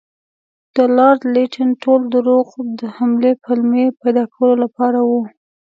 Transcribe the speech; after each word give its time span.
د 0.75 0.77
لارډ 0.97 1.21
لیټن 1.33 1.69
ټول 1.83 2.01
دروغ 2.13 2.47
د 2.79 2.81
حملې 2.95 3.31
پلمې 3.43 3.85
پیدا 4.01 4.23
کولو 4.33 4.55
لپاره 4.63 4.99
وو. 5.09 5.21